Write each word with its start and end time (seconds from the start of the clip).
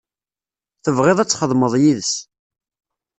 Tebɣiḍ 0.83 1.17
ad 1.19 1.29
txedmeḍ 1.29 1.73
yid-s. 1.81 2.13